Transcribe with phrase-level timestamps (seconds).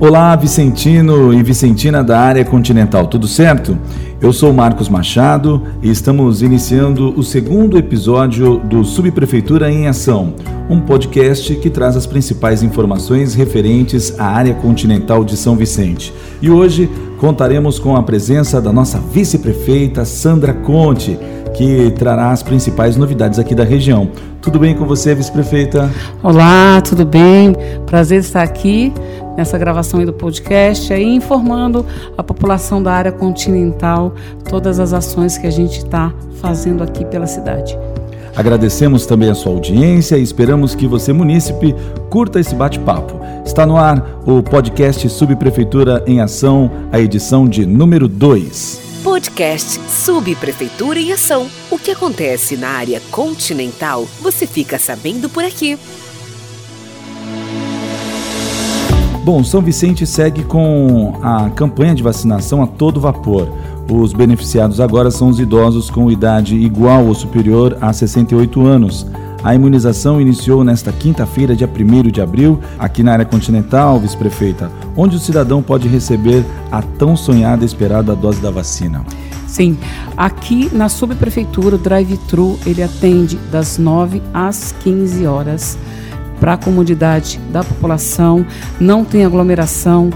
[0.00, 3.76] Olá, Vicentino e Vicentina da área continental, tudo certo?
[4.20, 10.34] Eu sou Marcos Machado e estamos iniciando o segundo episódio do Subprefeitura em Ação,
[10.70, 16.14] um podcast que traz as principais informações referentes à área continental de São Vicente.
[16.40, 16.88] E hoje
[17.18, 21.18] contaremos com a presença da nossa vice-prefeita Sandra Conte,
[21.54, 24.12] que trará as principais novidades aqui da região.
[24.40, 25.90] Tudo bem com você, vice-prefeita?
[26.22, 27.52] Olá, tudo bem?
[27.84, 28.92] Prazer estar aqui
[29.38, 34.12] nessa gravação do podcast aí informando a população da área continental
[34.50, 37.78] todas as ações que a gente está fazendo aqui pela cidade.
[38.34, 41.72] Agradecemos também a sua audiência e esperamos que você, munícipe,
[42.10, 43.20] curta esse bate-papo.
[43.44, 48.80] Está no ar o podcast Subprefeitura em Ação, a edição de número 2.
[49.04, 51.48] Podcast Subprefeitura em Ação.
[51.70, 55.78] O que acontece na área continental, você fica sabendo por aqui.
[59.30, 63.46] Bom, São Vicente segue com a campanha de vacinação a todo vapor.
[63.86, 69.06] Os beneficiados agora são os idosos com idade igual ou superior a 68 anos.
[69.44, 75.16] A imunização iniciou nesta quinta-feira, dia 1 de abril, aqui na área continental, vice-prefeita, onde
[75.16, 79.04] o cidadão pode receber a tão sonhada e esperada dose da vacina.
[79.46, 79.76] Sim,
[80.16, 85.76] aqui na subprefeitura, o drive-thru ele atende das 9 às 15 horas
[86.40, 88.46] para a comodidade da população,
[88.80, 90.10] não tem aglomeração,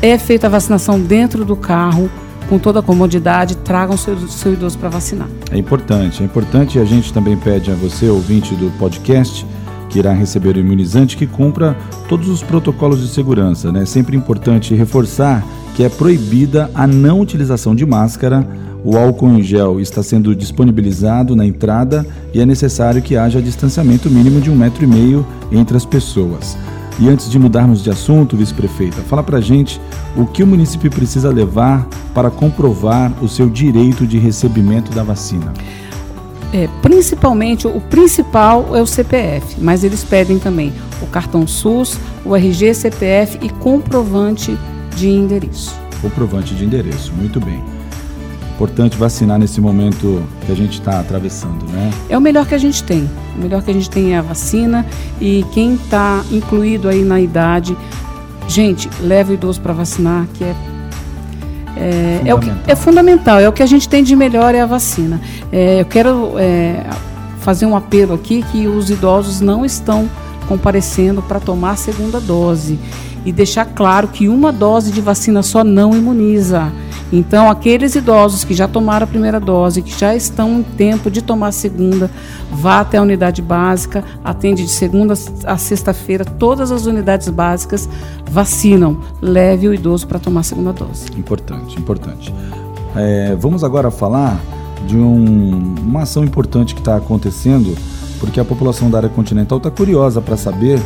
[0.00, 2.10] é feita a vacinação dentro do carro,
[2.48, 5.28] com toda a comodidade, tragam seu, seu idoso para vacinar.
[5.50, 9.44] É importante, é importante e a gente também pede a você, ouvinte do podcast,
[9.88, 11.76] que irá receber o imunizante, que cumpra
[12.08, 13.72] todos os protocolos de segurança.
[13.72, 13.82] Né?
[13.82, 18.46] É sempre importante reforçar que é proibida a não utilização de máscara
[18.84, 24.10] o álcool em gel está sendo disponibilizado na entrada e é necessário que haja distanciamento
[24.10, 26.56] mínimo de um metro e meio entre as pessoas.
[27.00, 29.80] E antes de mudarmos de assunto, vice-prefeita, fala pra gente
[30.16, 35.52] o que o município precisa levar para comprovar o seu direito de recebimento da vacina.
[36.52, 42.34] É, principalmente, o principal é o CPF, mas eles pedem também o cartão SUS, o
[42.34, 44.56] RG, CPF e comprovante
[44.96, 45.78] de endereço.
[46.00, 47.77] Comprovante de endereço, muito bem
[48.58, 51.92] importante vacinar nesse momento que a gente está atravessando, né?
[52.08, 53.08] É o melhor que a gente tem.
[53.36, 54.84] O melhor que a gente tem é a vacina
[55.20, 57.76] e quem está incluído aí na idade,
[58.48, 60.56] gente, leva o idoso para vacinar, que é
[61.76, 64.60] é, é, o que, é fundamental, é o que a gente tem de melhor é
[64.60, 65.20] a vacina.
[65.52, 66.84] É, eu quero é,
[67.38, 70.10] fazer um apelo aqui que os idosos não estão
[70.48, 72.76] comparecendo para tomar a segunda dose
[73.24, 76.72] e deixar claro que uma dose de vacina só não imuniza.
[77.12, 81.22] Então, aqueles idosos que já tomaram a primeira dose, que já estão em tempo de
[81.22, 82.10] tomar a segunda,
[82.50, 85.14] vá até a unidade básica, atende de segunda
[85.44, 87.88] a sexta-feira, todas as unidades básicas
[88.30, 89.00] vacinam.
[89.22, 91.06] Leve o idoso para tomar a segunda dose.
[91.16, 92.34] Importante, importante.
[92.94, 94.38] É, vamos agora falar
[94.86, 97.74] de um, uma ação importante que está acontecendo,
[98.20, 100.80] porque a população da área continental está curiosa para saber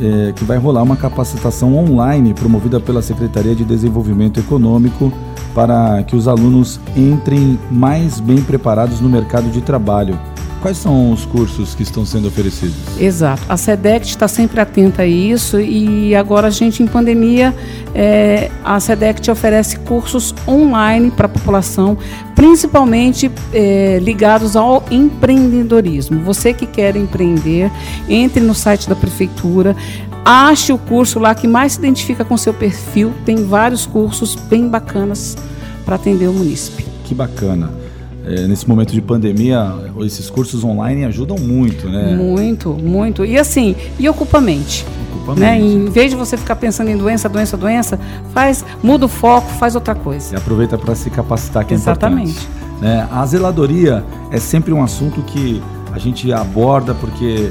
[0.00, 5.12] é, que vai rolar uma capacitação online promovida pela Secretaria de Desenvolvimento Econômico
[5.54, 10.18] para que os alunos entrem mais bem preparados no mercado de trabalho.
[10.60, 12.74] Quais são os cursos que estão sendo oferecidos?
[12.98, 13.42] Exato.
[13.48, 17.54] A SEDEC está sempre atenta a isso e agora a gente, em pandemia,
[17.94, 21.96] é, a SEDEC oferece cursos online para a população,
[22.34, 26.24] principalmente é, ligados ao empreendedorismo.
[26.24, 27.70] Você que quer empreender,
[28.08, 29.76] entre no site da prefeitura,
[30.24, 33.12] ache o curso lá que mais se identifica com seu perfil.
[33.24, 35.36] Tem vários cursos bem bacanas
[35.84, 36.84] para atender o munícipe.
[37.04, 37.87] Que bacana
[38.28, 42.14] é, nesse momento de pandemia, esses cursos online ajudam muito, né?
[42.14, 43.24] Muito, muito.
[43.24, 44.84] E assim, e ocupa a mente.
[45.10, 45.58] Ocupa a né?
[45.58, 45.64] mente.
[45.64, 47.98] Em vez de você ficar pensando em doença, doença, doença,
[48.34, 50.34] faz, muda o foco, faz outra coisa.
[50.34, 52.28] E aproveita para se capacitar, que Exatamente.
[52.28, 52.82] é importante.
[52.82, 53.08] Né?
[53.10, 57.50] A zeladoria é sempre um assunto que a gente aborda porque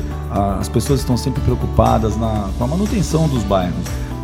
[0.59, 3.83] as pessoas estão sempre preocupadas na, com a manutenção dos bairros.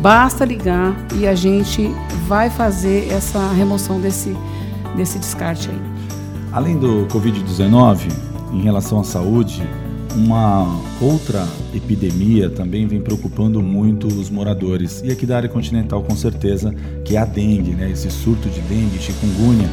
[0.00, 1.90] Basta ligar e a gente
[2.26, 4.36] vai fazer essa remoção desse,
[4.96, 5.80] desse descarte aí.
[6.52, 8.10] Além do Covid-19,
[8.52, 9.62] em relação à saúde,
[10.16, 15.02] uma outra epidemia também vem preocupando muito os moradores.
[15.04, 16.74] E aqui da área continental, com certeza,
[17.04, 17.90] que é a dengue, né?
[17.90, 19.68] esse surto de dengue, chikungunya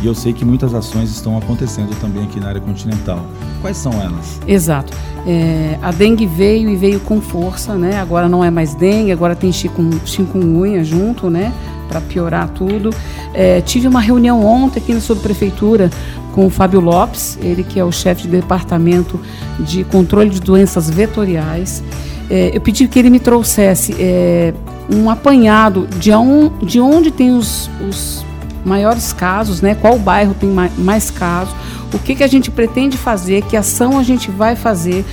[0.00, 3.26] e eu sei que muitas ações estão acontecendo também aqui na área continental.
[3.60, 4.40] Quais são elas?
[4.46, 4.92] Exato.
[5.26, 7.98] É, a dengue veio e veio com força, né?
[7.98, 11.52] Agora não é mais dengue, agora tem chikungunya junto, né?
[11.88, 12.90] Para piorar tudo.
[13.32, 15.90] É, tive uma reunião ontem aqui na subprefeitura
[16.34, 19.18] com o Fábio Lopes, ele que é o chefe de departamento
[19.58, 21.82] de controle de doenças vetoriais.
[22.30, 24.52] É, eu pedi que ele me trouxesse é,
[24.90, 26.10] um apanhado de,
[26.66, 28.24] de onde tem os, os
[28.64, 29.74] maiores casos, né?
[29.74, 31.54] Qual bairro tem mais casos?
[31.92, 33.42] O que, que a gente pretende fazer?
[33.42, 35.04] Que ação a gente vai fazer?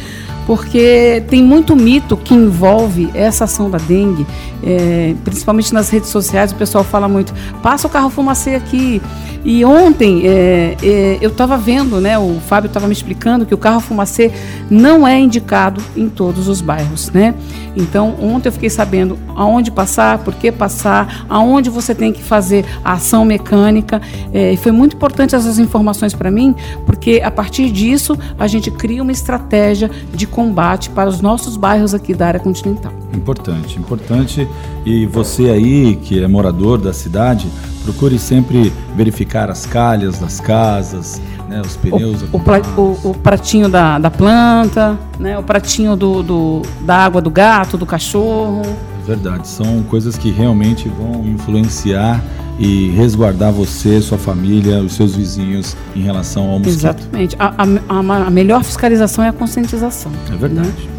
[0.46, 4.26] Porque tem muito mito que envolve essa ação da dengue,
[4.64, 6.52] é, principalmente nas redes sociais.
[6.52, 7.34] O pessoal fala muito:
[7.64, 9.02] passa o carro fumacê aqui,
[9.46, 13.58] e ontem é, é, eu estava vendo, né, o Fábio estava me explicando que o
[13.60, 14.32] carro fumacê
[14.72, 17.36] não é indicado em todos os bairros, né?
[17.76, 22.66] Então ontem eu fiquei sabendo aonde passar, por que passar, aonde você tem que fazer
[22.84, 24.02] a ação mecânica.
[24.34, 28.72] É, e foi muito importante essas informações para mim, porque a partir disso a gente
[28.72, 32.92] cria uma estratégia de combate para os nossos bairros aqui da área continental.
[33.14, 34.46] Importante, importante.
[34.86, 37.48] E você aí que é morador da cidade,
[37.86, 42.22] procure sempre verificar as calhas das casas, né, os pneus.
[42.34, 47.32] O, o, o, pratinho da, da planta, né, o pratinho do, do, da água do
[47.32, 48.62] gato, do cachorro.
[49.06, 52.22] Verdade, são coisas que realmente vão influenciar
[52.58, 56.78] e resguardar você, sua família, os seus vizinhos em relação ao mosquito.
[56.78, 57.36] Exatamente.
[57.38, 60.12] A, a, a melhor fiscalização é a conscientização.
[60.32, 60.70] É verdade.
[60.70, 60.96] Né?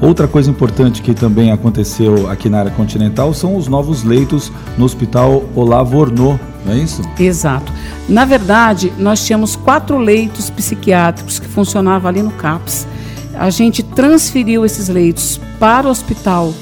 [0.00, 4.84] Outra coisa importante que também aconteceu aqui na área continental são os novos leitos no
[4.84, 7.02] Hospital Olavo Ornô, não é isso?
[7.18, 7.72] Exato.
[8.08, 12.86] Na verdade, nós tínhamos quatro leitos psiquiátricos que funcionavam ali no CAPS.
[13.34, 16.54] A gente transferiu esses leitos para o Hospital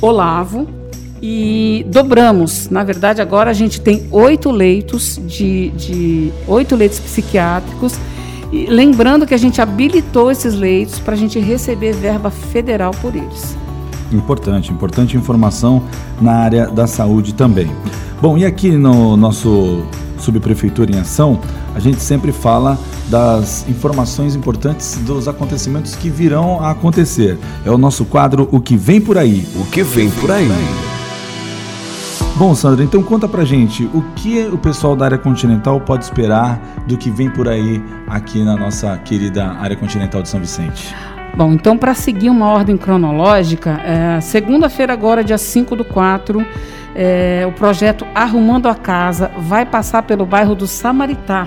[0.00, 0.66] Olavo
[1.26, 2.68] e dobramos.
[2.68, 7.94] Na verdade, agora a gente tem oito leitos de, de oito leitos psiquiátricos
[8.52, 13.16] e lembrando que a gente habilitou esses leitos para a gente receber verba federal por
[13.16, 13.56] eles.
[14.12, 15.82] Importante, importante informação
[16.20, 17.70] na área da saúde também.
[18.20, 19.82] Bom, e aqui no nosso
[20.18, 21.40] Subprefeitura em Ação,
[21.74, 22.78] a gente sempre fala
[23.08, 27.38] das informações importantes dos acontecimentos que virão a acontecer.
[27.64, 29.48] É o nosso quadro O que vem por aí.
[29.56, 30.48] O que vem por aí.
[32.36, 36.60] Bom, Sandra, então conta pra gente o que o pessoal da área continental pode esperar
[36.84, 40.92] do que vem por aí aqui na nossa querida área continental de São Vicente.
[41.36, 46.44] Bom, então para seguir uma ordem cronológica, é, segunda-feira agora, dia 5 do 4,
[46.96, 51.46] é, o projeto Arrumando a Casa vai passar pelo bairro do Samaritá,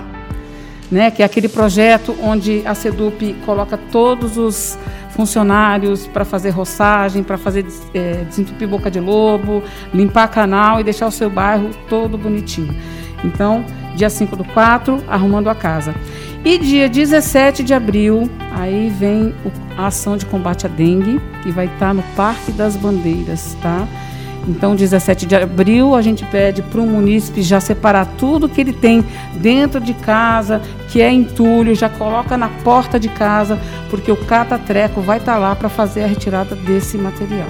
[0.90, 4.80] né, que é aquele projeto onde a SEDUP coloca todos os
[5.18, 11.08] funcionários para fazer roçagem, para fazer é, desentupir boca de lobo, limpar canal e deixar
[11.08, 12.76] o seu bairro todo bonitinho.
[13.24, 15.96] Então, dia 5 do 4, arrumando a casa.
[16.46, 19.34] E dia 17 de abril, aí vem
[19.76, 23.88] a ação de combate à dengue, que vai estar no Parque das Bandeiras, tá?
[24.48, 28.72] Então, 17 de abril, a gente pede para o munícipe já separar tudo que ele
[28.72, 29.04] tem
[29.36, 35.02] dentro de casa, que é entulho, já coloca na porta de casa, porque o catatreco
[35.02, 37.50] vai estar tá lá para fazer a retirada desse material.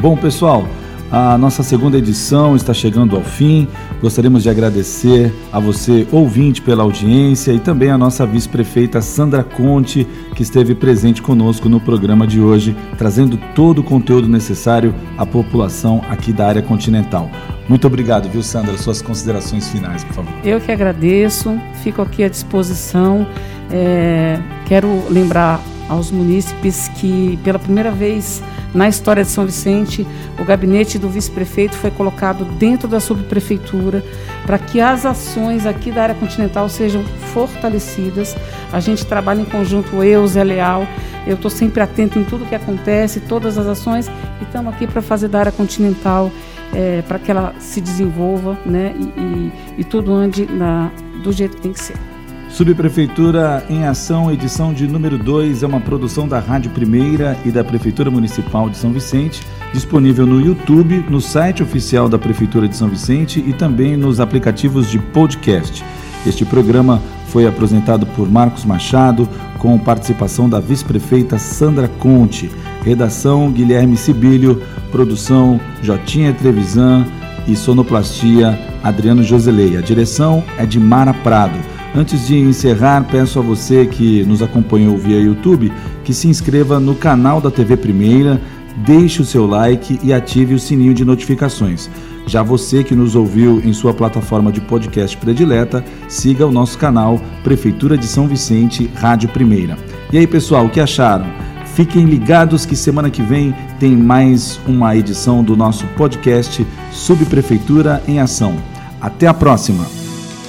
[0.00, 0.66] Bom, pessoal,
[1.10, 3.68] a nossa segunda edição está chegando ao fim.
[4.00, 10.06] Gostaríamos de agradecer a você, ouvinte, pela audiência e também a nossa vice-prefeita Sandra Conte,
[10.34, 16.02] que esteve presente conosco no programa de hoje, trazendo todo o conteúdo necessário à população
[16.08, 17.30] aqui da área continental.
[17.68, 18.76] Muito obrigado, viu, Sandra?
[18.76, 20.32] Suas considerações finais, por favor.
[20.44, 23.26] Eu que agradeço, fico aqui à disposição.
[23.70, 28.42] É, quero lembrar aos munícipes que, pela primeira vez
[28.74, 30.06] na história de São Vicente,
[30.38, 34.04] o gabinete do vice-prefeito foi colocado dentro da subprefeitura
[34.44, 38.36] para que as ações aqui da área continental sejam fortalecidas.
[38.72, 40.86] A gente trabalha em conjunto, eu, Zé Leal,
[41.26, 44.08] eu estou sempre atento em tudo que acontece, todas as ações,
[44.40, 46.30] e estamos aqui para fazer da área continental,
[46.74, 50.90] é, para que ela se desenvolva né, e, e, e tudo ande na,
[51.22, 52.13] do jeito que tem que ser.
[52.54, 57.64] Subprefeitura em Ação, edição de número 2, é uma produção da Rádio Primeira e da
[57.64, 59.42] Prefeitura Municipal de São Vicente,
[59.72, 64.88] disponível no YouTube, no site oficial da Prefeitura de São Vicente e também nos aplicativos
[64.88, 65.84] de podcast.
[66.24, 72.48] Este programa foi apresentado por Marcos Machado, com participação da vice-prefeita Sandra Conte,
[72.84, 77.04] redação Guilherme Sibílio, produção Jotinha Trevisan
[77.48, 79.76] e sonoplastia Adriano Joselei.
[79.76, 81.73] A direção é de Mara Prado.
[81.94, 85.72] Antes de encerrar, peço a você que nos acompanhou via YouTube
[86.02, 88.40] que se inscreva no canal da TV Primeira,
[88.78, 91.88] deixe o seu like e ative o sininho de notificações.
[92.26, 97.20] Já você que nos ouviu em sua plataforma de podcast predileta, siga o nosso canal
[97.44, 99.76] Prefeitura de São Vicente, Rádio Primeira.
[100.12, 101.26] E aí, pessoal, o que acharam?
[101.74, 108.20] Fiquem ligados que semana que vem tem mais uma edição do nosso podcast Subprefeitura em
[108.20, 108.56] Ação.
[109.00, 110.03] Até a próxima!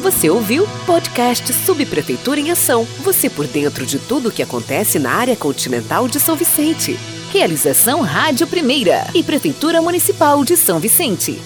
[0.05, 2.85] Você ouviu podcast Subprefeitura em Ação.
[2.99, 6.95] Você por dentro de tudo o que acontece na área continental de São Vicente.
[7.33, 11.41] Realização Rádio Primeira e Prefeitura Municipal de São Vicente.